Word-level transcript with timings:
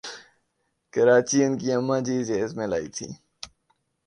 کراچی 0.93 1.37
ان 1.45 1.53
کی 1.59 1.67
اماں 1.77 1.99
جی 2.05 2.15
جہیز 2.27 2.51
میں 2.57 2.67
لائیں 2.71 2.89
تھیں۔ 2.95 3.11